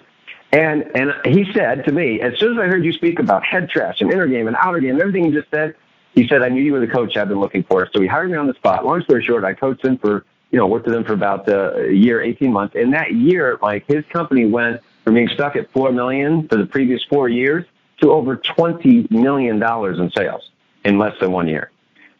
[0.51, 3.69] And, and he said to me, as soon as I heard you speak about head
[3.69, 5.75] trash and inner game and outer game and everything you just said,
[6.13, 7.87] he said, I knew you were the coach I've been looking for.
[7.93, 8.85] So he hired me on the spot.
[8.85, 11.91] Long story short, I coached him for you know, worked with him for about a
[11.91, 12.75] year, 18 months.
[12.75, 16.65] And that year, like his company went from being stuck at 4 million for the
[16.65, 17.65] previous four years
[18.01, 20.49] to over $20 million in sales
[20.83, 21.71] in less than one year.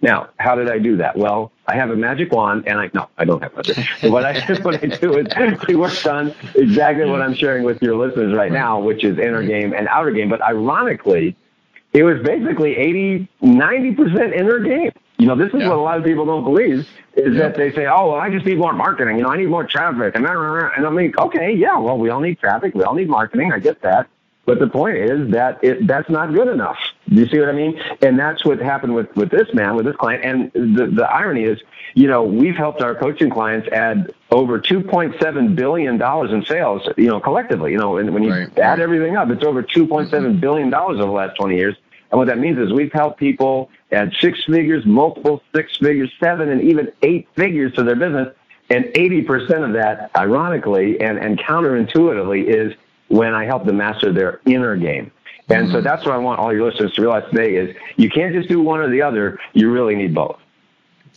[0.01, 1.15] Now, how did I do that?
[1.15, 3.77] Well, I have a magic wand, and I no, I don't have magic.
[4.11, 5.27] what I what I do is
[5.67, 9.45] we worked on exactly what I'm sharing with your listeners right now, which is inner
[9.45, 10.27] game and outer game.
[10.27, 11.35] But ironically,
[11.93, 15.69] it was basically 80, 90 percent their game You know, this is yeah.
[15.69, 17.39] what a lot of people don't believe is yeah.
[17.39, 19.17] that they say, oh, well, I just need more marketing.
[19.17, 20.15] You know, I need more traffic.
[20.15, 22.73] And, and I'm like, okay, yeah, well, we all need traffic.
[22.73, 23.51] We all need marketing.
[23.51, 24.07] I get that.
[24.45, 26.77] But the point is that it, that's not good enough.
[27.07, 27.79] Do you see what I mean?
[28.01, 30.25] And that's what happened with, with this man, with this client.
[30.25, 31.59] And the, the irony is,
[31.93, 37.19] you know, we've helped our coaching clients add over $2.7 billion in sales, you know,
[37.19, 37.71] collectively.
[37.71, 38.59] You know, and when you right.
[38.59, 40.39] add everything up, it's over $2.7 mm-hmm.
[40.39, 41.75] billion over the last 20 years.
[42.09, 46.49] And what that means is we've helped people add six figures, multiple six figures, seven,
[46.49, 48.33] and even eight figures to their business.
[48.69, 52.73] And 80% of that, ironically and, and counterintuitively, is
[53.11, 55.11] when I help them master their inner game.
[55.49, 55.73] And mm-hmm.
[55.73, 58.47] so that's what I want all your listeners to realize today is you can't just
[58.47, 59.37] do one or the other.
[59.53, 60.37] You really need both.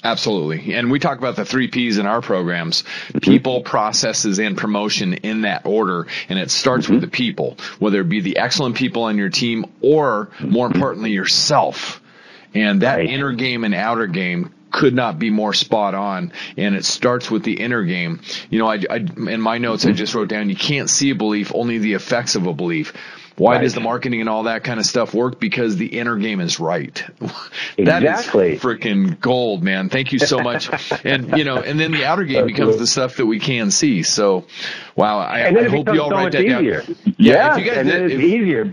[0.03, 0.75] Absolutely.
[0.75, 3.19] And we talk about the three P's in our programs mm-hmm.
[3.19, 6.09] people, processes, and promotion in that order.
[6.29, 6.95] And it starts mm-hmm.
[6.95, 11.13] with the people, whether it be the excellent people on your team or more importantly,
[11.13, 12.03] yourself.
[12.55, 13.09] And that right.
[13.09, 16.33] inner game and outer game could not be more spot on.
[16.57, 18.21] And it starts with the inner game.
[18.51, 21.15] You know, I, I in my notes I just wrote down you can't see a
[21.15, 22.93] belief, only the effects of a belief.
[23.37, 23.63] Why right.
[23.63, 25.41] does the marketing and all that kind of stuff work?
[25.41, 26.95] Because the inner game is right.
[27.79, 28.55] that exactly.
[28.55, 29.89] is freaking gold, man.
[29.89, 30.71] Thank you so much.
[31.05, 34.05] and you know, and then the outer game becomes the stuff that we can see.
[34.05, 34.45] So,
[34.95, 36.83] wow, I, I hope you all so write that easier.
[36.83, 36.97] down.
[37.05, 38.73] Yeah, yeah if you guys, and then it's if, easier.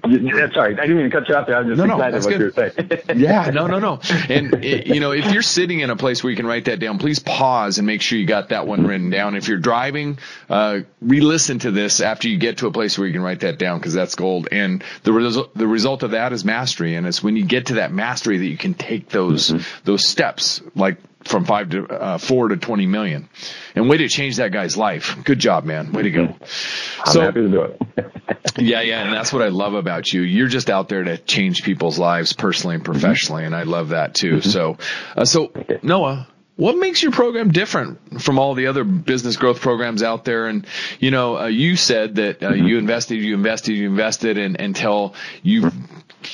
[0.53, 1.57] Sorry, I didn't mean to cut you off there.
[1.57, 3.19] I'm just no, excited no, what you're saying.
[3.19, 3.99] yeah, no, no, no.
[4.29, 6.79] And it, you know, if you're sitting in a place where you can write that
[6.79, 9.35] down, please pause and make sure you got that one written down.
[9.35, 10.19] If you're driving,
[10.49, 13.57] uh, re-listen to this after you get to a place where you can write that
[13.57, 16.95] down because that's gold and the result the result of that is mastery.
[16.95, 19.63] And it's when you get to that mastery that you can take those mm-hmm.
[19.85, 23.29] those steps like from five to uh, four to 20 million.
[23.75, 25.15] And way to change that guy's life.
[25.23, 25.91] Good job man.
[25.91, 26.23] Way to go.
[26.23, 27.81] I'm so happy to do it.
[28.57, 29.03] Yeah yeah.
[29.03, 30.21] And that's what i love about you.
[30.21, 33.43] You're just out there to change people's lives personally and professionally.
[33.43, 33.53] Mm-hmm.
[33.53, 34.37] and i love that too.
[34.37, 34.49] Mm-hmm.
[34.49, 34.77] so
[35.15, 36.27] uh, so noah
[36.61, 40.45] what makes your program different from all the other business growth programs out there?
[40.45, 40.67] And
[40.99, 42.67] you know, uh, you said that uh, mm-hmm.
[42.67, 45.71] you invested, you invested, you invested, and until you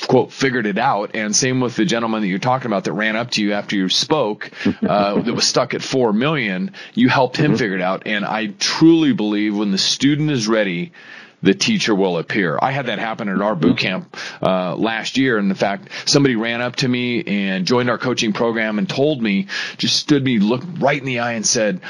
[0.09, 1.11] quote figured it out.
[1.15, 3.77] And same with the gentleman that you're talking about that ran up to you after
[3.77, 4.51] you spoke,
[4.85, 6.73] uh, that was stuck at four million.
[6.93, 7.59] You helped him mm-hmm.
[7.59, 8.03] figure it out.
[8.05, 10.91] And I truly believe when the student is ready
[11.41, 12.57] the teacher will appear.
[12.61, 16.35] I had that happen at our boot camp uh, last year, and in fact, somebody
[16.35, 19.47] ran up to me and joined our coaching program and told me,
[19.77, 21.81] just stood me, looked right in the eye, and said.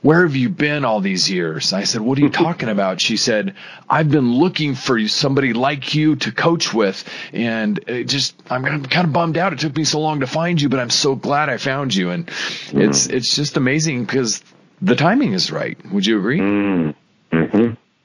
[0.00, 1.72] Where have you been all these years?
[1.72, 3.00] I said, What are you talking about?
[3.00, 3.54] She said,
[3.88, 7.08] I've been looking for somebody like you to coach with.
[7.32, 9.52] And it just, I'm, I'm kind of bummed out.
[9.52, 12.10] It took me so long to find you, but I'm so glad I found you.
[12.10, 12.80] And mm-hmm.
[12.80, 14.42] it's, it's just amazing because
[14.80, 15.78] the timing is right.
[15.92, 16.40] Would you agree?
[16.40, 16.98] Mm-hmm.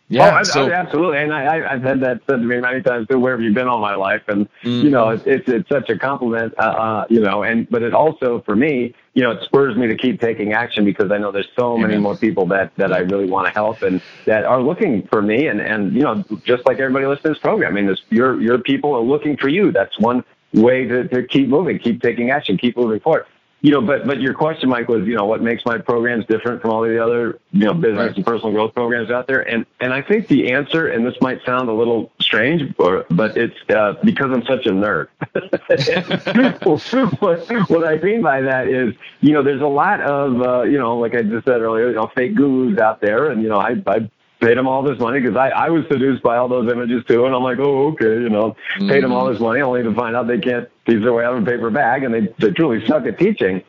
[0.09, 2.81] Yeah, oh, I, so, I, absolutely, and I, have had that said to me many
[2.81, 3.19] times too.
[3.19, 4.21] Where have you been all my life?
[4.29, 4.85] And mm-hmm.
[4.85, 6.53] you know, it's, it's, it's such a compliment.
[6.57, 9.85] Uh, uh, you know, and but it also for me, you know, it spurs me
[9.87, 12.99] to keep taking action because I know there's so many more people that that I
[12.99, 15.47] really want to help and that are looking for me.
[15.47, 18.39] And and you know, just like everybody listening to this program, I mean, this, your
[18.41, 19.73] your people are looking for you.
[19.73, 23.25] That's one way to, to keep moving, keep taking action, keep moving forward
[23.61, 26.61] you know, but but your question, Mike, was you know what makes my programs different
[26.61, 29.93] from all the other you know business and personal growth programs out there, and and
[29.93, 33.95] I think the answer, and this might sound a little strange, or, but it's uh,
[34.03, 35.07] because I'm such a nerd.
[37.19, 40.77] what, what I mean by that is, you know, there's a lot of uh, you
[40.77, 43.57] know, like I just said earlier, you know, fake gurus out there, and you know,
[43.57, 44.07] I I
[44.39, 47.25] paid them all this money because I, I was seduced by all those images too.
[47.25, 48.89] And I'm like, oh, okay, you know, mm-hmm.
[48.89, 51.35] paid them all this money only to find out they can't teach their way out
[51.35, 53.63] of a paper bag and they, they truly suck at teaching.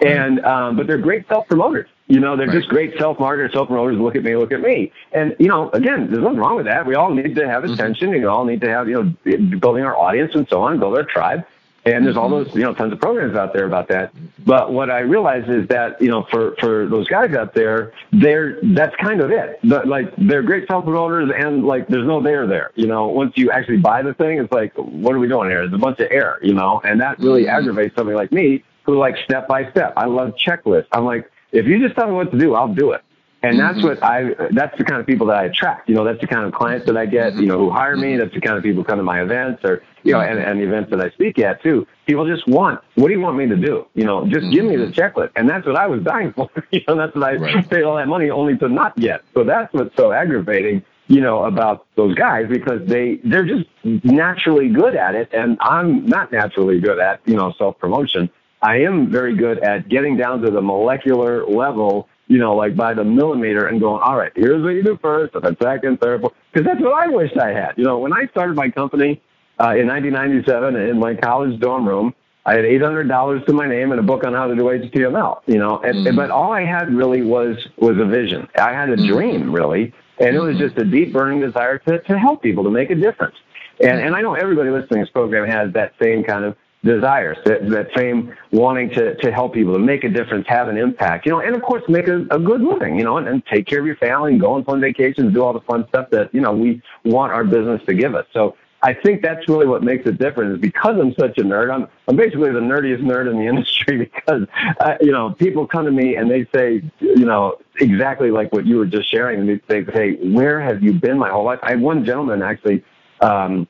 [0.00, 1.88] And, um, but they're great self promoters.
[2.06, 2.56] You know, they're right.
[2.56, 3.98] just great self marketers, self promoters.
[3.98, 4.92] Look at me, look at me.
[5.12, 6.86] And, you know, again, there's nothing wrong with that.
[6.86, 7.74] We all need to have mm-hmm.
[7.74, 8.10] attention.
[8.10, 8.20] Mm-hmm.
[8.20, 11.04] We all need to have, you know, building our audience and so on, build our
[11.04, 11.44] tribe.
[11.86, 12.50] And there's all mm-hmm.
[12.50, 14.12] those, you know, tons of programs out there about that.
[14.46, 18.58] But what I realize is that, you know, for, for those guys out there, they're,
[18.62, 19.60] that's kind of it.
[19.64, 22.70] But like, they're great self promoters and like, there's no there there.
[22.74, 25.62] You know, once you actually buy the thing, it's like, what are we doing here?
[25.62, 27.56] It's a bunch of air, you know, and that really mm-hmm.
[27.56, 29.92] aggravates somebody like me who like step by step.
[29.96, 30.88] I love checklists.
[30.92, 33.02] I'm like, if you just tell me what to do, I'll do it.
[33.44, 33.88] And that's mm-hmm.
[33.88, 35.88] what I, that's the kind of people that I attract.
[35.88, 38.16] You know, that's the kind of clients that I get, you know, who hire me.
[38.16, 40.58] That's the kind of people who come to my events or, you know, and, and
[40.58, 41.86] the events that I speak at too.
[42.06, 43.86] People just want, what do you want me to do?
[43.94, 44.98] You know, just give me the mm-hmm.
[44.98, 45.32] checklist.
[45.36, 46.48] And that's what I was dying for.
[46.70, 47.68] you know, that's what I right.
[47.68, 49.22] paid all that money only to not get.
[49.34, 54.70] So that's what's so aggravating, you know, about those guys because they, they're just naturally
[54.70, 55.28] good at it.
[55.34, 58.30] And I'm not naturally good at, you know, self promotion.
[58.62, 62.94] I am very good at getting down to the molecular level you know, like by
[62.94, 66.20] the millimeter and going, all right, here's what you do first, and then second, third,
[66.20, 66.32] fourth.
[66.52, 67.72] Because that's what I wished I had.
[67.76, 69.20] You know, when I started my company
[69.60, 72.14] uh, in 1997 in my college dorm room,
[72.46, 74.64] I had eight hundred dollars to my name and a book on how to do
[74.64, 75.40] HTML.
[75.46, 76.16] You know, and, mm.
[76.16, 78.48] but all I had really was was a vision.
[78.58, 79.06] I had a mm.
[79.06, 82.70] dream really, and it was just a deep burning desire to to help people to
[82.70, 83.36] make a difference.
[83.80, 87.38] And and I know everybody listening to this program has that same kind of desires,
[87.46, 91.26] that, that same wanting to, to help people, to make a difference, have an impact,
[91.26, 93.66] you know, and of course make a, a good living, you know, and, and take
[93.66, 96.32] care of your family and go on fun vacations, do all the fun stuff that,
[96.34, 98.26] you know, we want our business to give us.
[98.32, 101.72] So I think that's really what makes a difference is because I'm such a nerd.
[101.72, 104.46] I'm, I'm basically the nerdiest nerd in the industry because,
[104.80, 108.66] uh, you know, people come to me and they say, you know, exactly like what
[108.66, 109.40] you were just sharing.
[109.40, 111.60] And they say, hey, where have you been my whole life?
[111.62, 112.84] I had one gentleman actually,
[113.22, 113.66] um,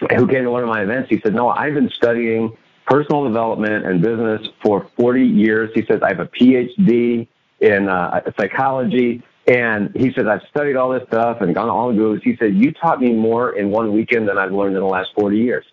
[0.00, 1.08] who came to one of my events.
[1.10, 2.56] He said, no, I've been studying
[2.86, 5.70] personal development and business for 40 years.
[5.74, 7.26] He says, I have a PhD
[7.60, 9.22] in uh, psychology.
[9.46, 12.22] And he says, I've studied all this stuff and gone all the gurus.
[12.24, 15.10] He said, you taught me more in one weekend than I've learned in the last
[15.16, 15.64] 40 years.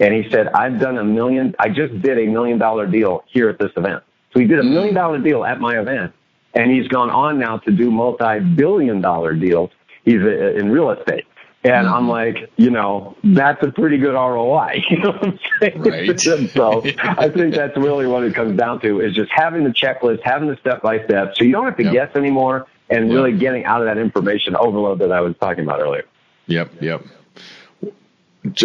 [0.00, 3.48] And he said, I've done a million, I just did a million dollar deal here
[3.48, 4.02] at this event.
[4.32, 6.12] So he did a million dollar deal at my event.
[6.54, 9.70] And he's gone on now to do multi billion dollar deals.
[10.04, 11.24] He's uh, in real estate.
[11.64, 12.08] And I'm mm-hmm.
[12.08, 14.82] like, you know, that's a pretty good ROI.
[14.90, 15.82] You know what I'm saying?
[15.82, 16.20] Right.
[16.50, 20.20] so I think that's really what it comes down to is just having the checklist,
[20.24, 21.92] having the step by step, so you don't have to yep.
[21.92, 23.14] guess anymore, and yep.
[23.14, 26.04] really getting out of that information overload that I was talking about earlier.
[26.46, 27.02] Yep, yep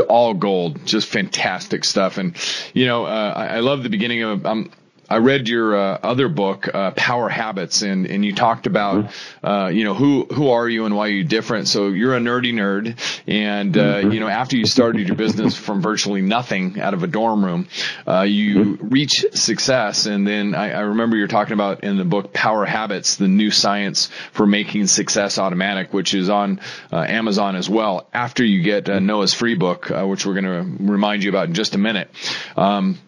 [0.09, 2.17] all gold, just fantastic stuff.
[2.17, 2.35] And
[2.73, 4.45] you know, uh, I, I, love the beginning of.
[4.45, 4.71] Um,
[5.09, 9.45] I read your uh, other book, uh, Power Habits, and, and you talked about, mm-hmm.
[9.45, 11.69] uh, you know, who who are you and why are you different.
[11.69, 14.11] So you're a nerdy nerd, and uh, mm-hmm.
[14.11, 17.67] you know, after you started your business from virtually nothing out of a dorm room,
[18.05, 18.89] uh, you mm-hmm.
[18.89, 20.07] reach success.
[20.07, 23.51] And then I, I, remember you're talking about in the book Power Habits, the new
[23.51, 26.59] science for making success automatic, which is on
[26.91, 28.09] uh, Amazon as well.
[28.13, 31.75] After you get Noah's free book, which we're going to remind you about in just
[31.75, 32.09] a minute.
[32.57, 32.99] Um,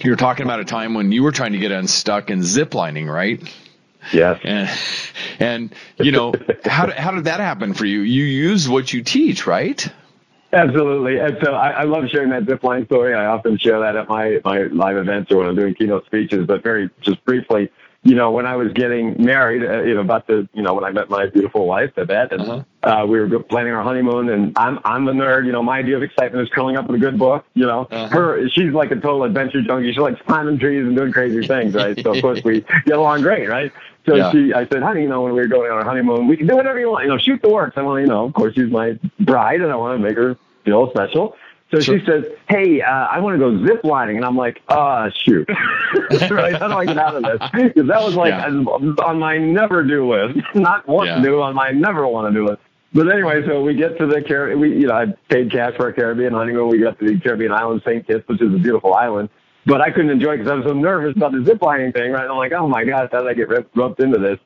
[0.00, 3.12] you were talking about a time when you were trying to get unstuck in ziplining,
[3.12, 3.42] right?
[4.12, 4.40] Yes.
[4.42, 4.70] And,
[5.38, 6.32] and you know,
[6.64, 8.00] how did, how did that happen for you?
[8.00, 9.86] You use what you teach, right?
[10.52, 11.18] Absolutely.
[11.18, 13.14] And so I, I love sharing that zipline story.
[13.14, 16.46] I often share that at my, my live events or when I'm doing keynote speeches,
[16.46, 17.70] but very just briefly,
[18.04, 20.82] you know, when I was getting married, uh, you know, about the, you know, when
[20.82, 23.02] I met my beautiful wife, Babette, and uh-huh.
[23.02, 25.46] uh, we were planning our honeymoon, and I'm I'm a nerd.
[25.46, 27.44] You know, my idea of excitement is curling up with a good book.
[27.54, 28.08] You know, uh-huh.
[28.08, 29.92] her she's like a total adventure junkie.
[29.92, 31.98] She likes climbing trees and doing crazy things, right?
[32.02, 33.72] So of course we get along great, right?
[34.04, 34.32] So yeah.
[34.32, 36.48] she, I said, honey, you know, when we were going on our honeymoon, we can
[36.48, 37.04] do whatever you want.
[37.04, 37.74] You know, shoot the works.
[37.76, 40.36] I want, you know, of course, she's my bride, and I want to make her
[40.64, 41.36] feel special.
[41.72, 41.98] So sure.
[41.98, 45.10] she says, "Hey, uh, I want to go zip lining," and I'm like, "Ah, oh,
[45.24, 45.48] shoot!
[46.30, 46.54] right?
[46.54, 48.46] How do I get out of this?" Because that was like yeah.
[48.46, 51.16] on my never do list, not want yeah.
[51.16, 52.60] to do on my never want to do list.
[52.92, 54.60] But anyway, so we get to the Caribbean.
[54.60, 56.68] We, you know, I paid cash for a Caribbean honeymoon.
[56.68, 58.06] We got to the Caribbean island, St.
[58.06, 59.30] Kitts, which is a beautiful island.
[59.64, 62.12] But I couldn't enjoy it because I was so nervous about the zip lining thing.
[62.12, 62.22] Right?
[62.22, 64.38] And I'm like, "Oh my gosh, how did I get ripped, roped into this?"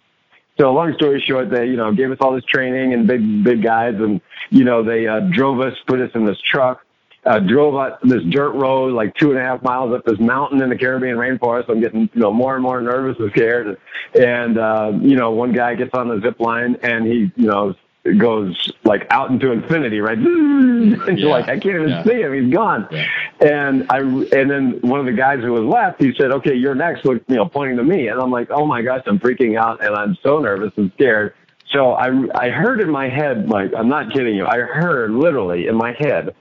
[0.61, 3.63] So long story short, they, you know, gave us all this training and big, big
[3.63, 6.86] guys and, you know, they uh, drove us, put us in this truck
[7.27, 10.63] uh, drove up this dirt road like two and a half miles up this mountain
[10.63, 11.69] in the Caribbean rainforest.
[11.69, 13.79] I'm getting you know more and more nervous and scared.
[14.19, 17.75] And uh, you know, one guy gets on the zip line and he you know
[18.19, 20.19] goes like out into infinity, right?
[20.57, 22.05] And you're like, I can't even yeah.
[22.05, 22.89] see him; he's gone.
[22.91, 23.07] Yeah.
[23.41, 26.75] And I and then one of the guys who was left, he said, "Okay, you're
[26.75, 29.59] next," Look, you know, pointing to me, and I'm like, "Oh my gosh, I'm freaking
[29.59, 31.35] out, and I'm so nervous and scared."
[31.73, 35.67] So I I heard in my head, like, I'm not kidding you, I heard literally
[35.67, 36.35] in my head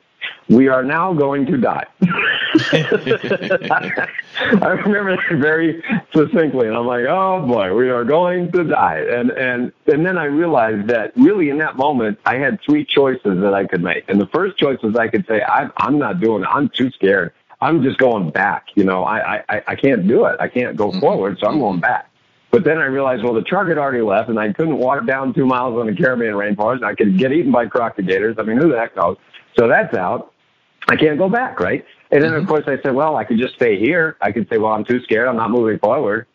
[0.50, 1.86] we are now going to die.
[4.62, 5.84] I remember that very
[6.14, 9.04] succinctly, and I'm like, oh boy, we are going to die.
[9.10, 13.42] And and and then I realized that really in that moment, I had three choices
[13.42, 14.06] that I could make.
[14.08, 16.50] And the first choice was I could say, I'm I'm not doing it.
[16.52, 17.34] I'm too scared.
[17.62, 18.68] I'm just going back.
[18.76, 20.38] You know, I I I can't do it.
[20.40, 21.00] I can't go mm-hmm.
[21.00, 22.10] forward, so I'm going back.
[22.52, 25.34] But then I realized, well, the truck had already left, and I couldn't walk down
[25.34, 26.84] two miles on the Caribbean rainforest.
[26.84, 28.40] I could get eaten by crocodilators.
[28.40, 29.18] I mean, who the heck knows?
[29.58, 30.34] So that's out.
[30.88, 31.86] I can't go back, right?
[32.12, 32.42] And then, mm-hmm.
[32.42, 34.18] of course, I said, well, I could just stay here.
[34.22, 35.28] I could say, well, I'm too scared.
[35.28, 36.28] I'm not moving forward.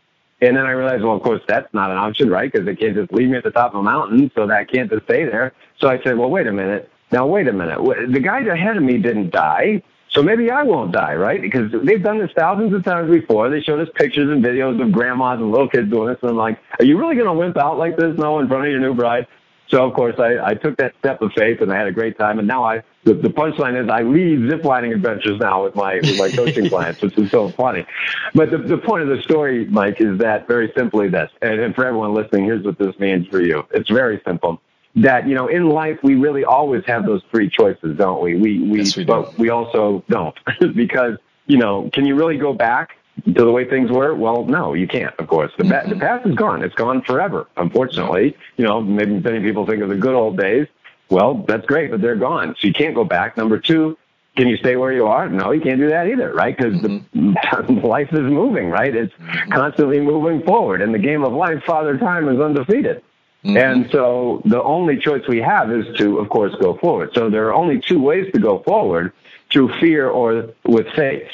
[0.43, 2.51] And then I realized, well, of course, that's not an option, right?
[2.51, 4.91] Because they can't just leave me at the top of a mountain, so that can't
[4.91, 5.53] just stay there.
[5.79, 6.91] So I said, well, wait a minute.
[7.13, 7.79] Now, wait a minute.
[8.11, 11.41] The guys ahead of me didn't die, so maybe I won't die, right?
[11.43, 13.51] Because they've done this thousands of times before.
[13.51, 16.37] They showed us pictures and videos of grandmas and little kids doing this, and I'm
[16.37, 18.81] like, are you really going to wimp out like this, no, in front of your
[18.81, 19.27] new bride?
[19.71, 22.19] So of course I, I took that step of faith and I had a great
[22.19, 22.39] time.
[22.39, 26.19] And now I the, the punchline is I lead ziplining adventures now with my with
[26.19, 27.87] my coaching clients, which is so funny.
[28.35, 31.75] But the, the point of the story, Mike, is that very simply this, and, and
[31.75, 33.67] for everyone listening, here's what this means for you.
[33.71, 34.61] It's very simple.
[34.97, 38.35] That you know, in life, we really always have those three choices, don't we?
[38.35, 40.37] We we, yes, we but we also don't
[40.75, 44.15] because you know, can you really go back to the way things were?
[44.15, 45.53] Well, no, you can't, of course.
[45.59, 45.91] The, mm-hmm.
[45.91, 46.63] the past is gone.
[46.63, 48.37] It's gone forever, unfortunately.
[48.57, 50.67] You know, maybe many people think of the good old days.
[51.11, 52.55] Well, that's great, but they're gone.
[52.59, 53.37] So you can't go back.
[53.37, 53.99] Number two,
[54.37, 55.29] can you stay where you are?
[55.29, 56.57] No, you can't do that either, right?
[56.57, 57.79] Because mm-hmm.
[57.87, 58.95] life is moving, right?
[58.95, 59.51] It's mm-hmm.
[59.51, 60.81] constantly moving forward.
[60.81, 63.03] In the game of life, Father Time is undefeated.
[63.45, 63.57] Mm-hmm.
[63.57, 67.11] And so the only choice we have is to, of course, go forward.
[67.15, 69.13] So there are only two ways to go forward
[69.51, 71.29] through fear or with faith.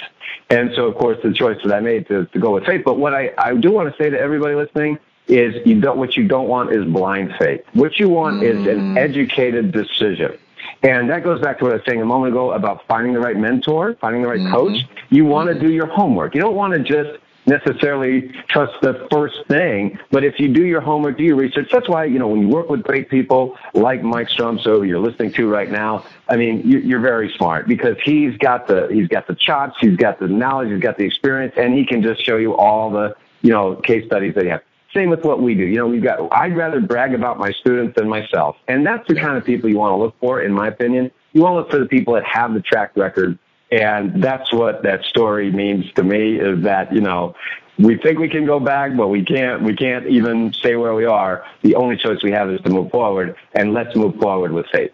[0.48, 2.82] And so, of course, the choice that I made to, to go with faith.
[2.84, 4.98] But what I, I do want to say to everybody listening
[5.28, 7.62] is you don't, what you don't want is blind faith.
[7.72, 8.60] What you want mm-hmm.
[8.60, 8.98] is an mm.
[8.98, 10.38] educated decision.
[10.82, 13.20] And that goes back to what I was saying a moment ago about finding the
[13.20, 14.54] right mentor, finding the right mm-hmm.
[14.54, 14.82] coach.
[15.10, 15.66] You want to mm-hmm.
[15.66, 16.34] do your homework.
[16.34, 20.80] You don't want to just necessarily trust the first thing, but if you do your
[20.80, 24.02] homework, do your research, that's why, you know, when you work with great people like
[24.02, 28.66] Mike Stromsoe, you're listening to right now, I mean, you're very smart because he's got
[28.66, 31.86] the, he's got the chops, he's got the knowledge, he's got the experience, and he
[31.86, 34.60] can just show you all the, you know, case studies that he has.
[34.96, 35.64] Same with what we do.
[35.64, 38.56] You know, we've got, I'd rather brag about my students than myself.
[38.66, 41.10] And that's the kind of people you want to look for, in my opinion.
[41.34, 43.38] You want to look for the people that have the track record.
[43.70, 47.34] And that's what that story means to me is that, you know,
[47.78, 51.04] we think we can go back, but we can't, we can't even stay where we
[51.04, 51.44] are.
[51.60, 54.92] The only choice we have is to move forward and let's move forward with faith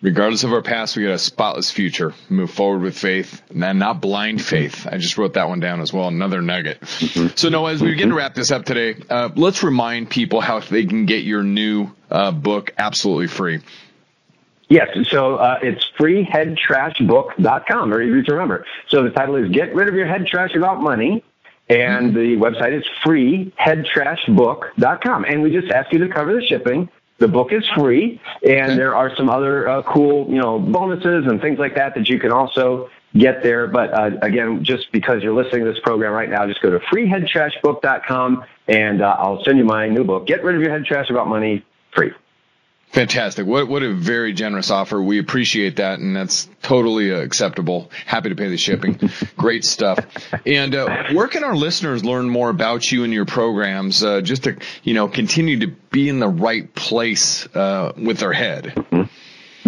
[0.00, 2.14] regardless of our past, we got a spotless future.
[2.28, 4.86] Move forward with faith, and then not blind faith.
[4.86, 6.08] I just wrote that one down as well.
[6.08, 6.80] Another nugget.
[6.80, 7.28] Mm-hmm.
[7.36, 10.60] So, Noah, as we begin to wrap this up today, uh, let's remind people how
[10.60, 13.60] they can get your new uh, book absolutely free.
[14.68, 18.66] Yes, so uh, it's freeheadtrashbook.com, very easy to remember.
[18.88, 21.24] So the title is Get Rid of Your Head Trash About Money,
[21.70, 25.24] and the website is freeheadtrashbook.com.
[25.24, 28.76] And we just ask you to cover the shipping the book is free, and okay.
[28.76, 32.18] there are some other uh, cool, you know, bonuses and things like that that you
[32.18, 33.66] can also get there.
[33.66, 36.78] But uh, again, just because you're listening to this program right now, just go to
[36.78, 41.10] freeheadtrashbook.com, and uh, I'll send you my new book, Get Rid of Your Head Trash
[41.10, 41.64] About Money,
[41.94, 42.12] free.
[42.92, 43.46] Fantastic.
[43.46, 45.00] What what a very generous offer.
[45.00, 47.90] We appreciate that, and that's totally uh, acceptable.
[48.06, 48.98] Happy to pay the shipping.
[49.36, 49.98] Great stuff.
[50.46, 54.44] And uh, where can our listeners learn more about you and your programs, uh, just
[54.44, 58.72] to you know continue to be in the right place uh, with their head?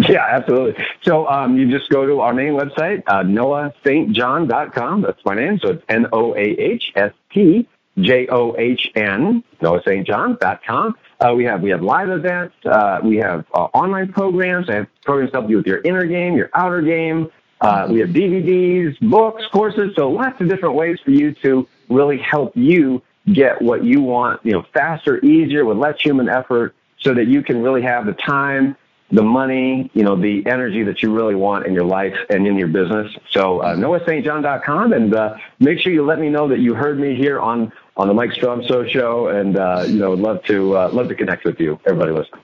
[0.09, 0.83] Yeah, absolutely.
[1.03, 5.01] So um, you just go to our main website, uh, noahstjohn.com.
[5.01, 5.59] That's my name.
[5.61, 7.67] So it's N O A H S T
[7.99, 10.95] J O H N, noahstjohn.com.
[11.21, 12.55] Uh, we have we have live events.
[12.65, 14.69] Uh, we have uh, online programs.
[14.69, 17.29] I have programs to help you with your inner game, your outer game.
[17.61, 19.93] Uh, we have DVDs, books, courses.
[19.95, 24.43] So lots of different ways for you to really help you get what you want.
[24.43, 28.13] You know, faster, easier, with less human effort, so that you can really have the
[28.13, 28.75] time,
[29.11, 32.57] the money, you know, the energy that you really want in your life and in
[32.57, 33.15] your business.
[33.29, 37.15] So uh, noahstjohn.com, and uh, make sure you let me know that you heard me
[37.15, 37.71] here on
[38.01, 41.15] on the Mike Stromsoe show, and uh, you know, would love to uh, love to
[41.15, 42.41] connect with you, everybody listening.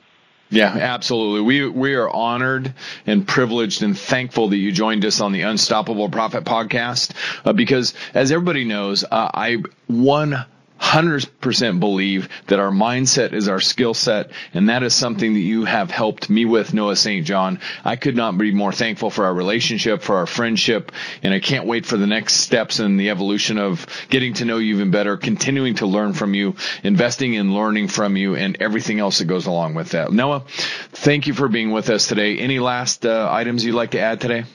[0.51, 1.41] Yeah, absolutely.
[1.41, 2.75] We we are honored
[3.07, 7.95] and privileged and thankful that you joined us on the Unstoppable Profit podcast uh, because,
[8.13, 10.45] as everybody knows, uh, I one
[10.79, 15.65] 100% believe that our mindset is our skill set, and that is something that you
[15.65, 17.25] have helped me with, Noah St.
[17.25, 17.59] John.
[17.83, 20.91] I could not be more thankful for our relationship, for our friendship,
[21.23, 24.57] and I can't wait for the next steps in the evolution of getting to know
[24.57, 28.99] you even better, continuing to learn from you, investing in learning from you, and everything
[28.99, 30.11] else that goes along with that.
[30.11, 30.43] Noah,
[30.91, 32.37] thank you for being with us today.
[32.37, 34.45] Any last uh, items you'd like to add today?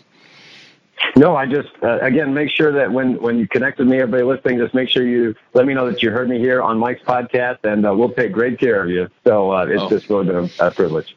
[1.16, 4.22] No, I just uh, again make sure that when when you connect with me, everybody
[4.22, 7.02] listening, just make sure you let me know that you heard me here on Mike's
[7.02, 9.08] podcast, and uh, we'll take great care of you.
[9.24, 9.88] So uh, it's oh.
[9.90, 11.14] just really been a, a privilege.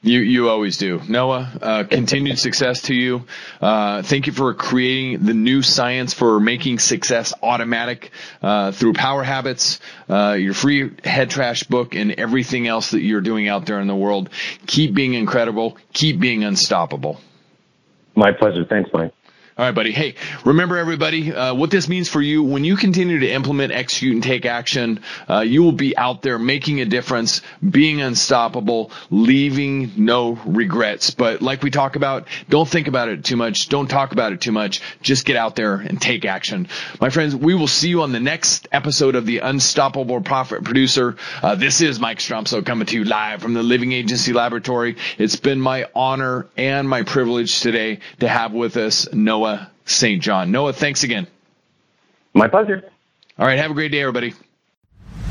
[0.00, 1.50] You you always do, Noah.
[1.60, 3.24] Uh, continued success to you.
[3.60, 9.24] Uh, thank you for creating the new science for making success automatic uh, through Power
[9.24, 13.80] Habits, uh, your free head trash book, and everything else that you're doing out there
[13.80, 14.30] in the world.
[14.68, 15.76] Keep being incredible.
[15.92, 17.20] Keep being unstoppable.
[18.14, 18.64] My pleasure.
[18.64, 19.12] Thanks, Mike.
[19.58, 19.90] All right, buddy.
[19.90, 24.14] Hey, remember everybody, uh, what this means for you when you continue to implement, execute,
[24.14, 29.90] and take action, uh, you will be out there making a difference, being unstoppable, leaving
[29.96, 31.10] no regrets.
[31.10, 33.68] But like we talk about, don't think about it too much.
[33.68, 34.80] Don't talk about it too much.
[35.02, 36.68] Just get out there and take action.
[37.00, 41.16] My friends, we will see you on the next episode of the Unstoppable Profit Producer.
[41.42, 44.94] Uh, this is Mike Stromsoe coming to you live from the Living Agency Laboratory.
[45.18, 50.22] It's been my honor and my privilege today to have with us Noah Noah St.
[50.22, 50.50] John.
[50.50, 51.26] Noah, thanks again.
[52.34, 52.90] My pleasure.
[53.38, 53.58] All right.
[53.58, 54.32] Have a great day, everybody.